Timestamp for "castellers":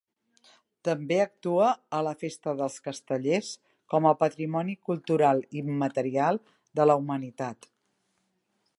2.87-3.51